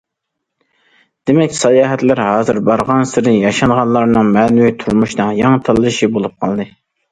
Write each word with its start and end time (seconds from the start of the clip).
دېمەك، 1.29 1.53
ساياھەتلەر 1.57 2.21
ھازىر 2.29 2.61
بارغانسېرى 2.71 3.35
ياشانغانلارنىڭ 3.35 4.33
مەنىۋى 4.39 4.73
تۇرمۇشىنىڭ 4.83 5.33
يېڭى 5.43 5.63
تاللىشى 5.71 6.13
بولۇپ 6.19 6.37
قالدى. 6.45 6.71